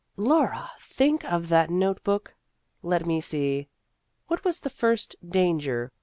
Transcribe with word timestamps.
Laura, 0.17 0.67
think 0.79 1.23
of 1.31 1.47
that 1.49 1.69
note 1.69 2.03
book! 2.03 2.33
Let 2.81 3.05
me 3.05 3.21
see 3.21 3.67
what 4.25 4.43
was 4.43 4.59
the 4.61 4.69
first" 4.71 5.15
Danger 5.29 5.91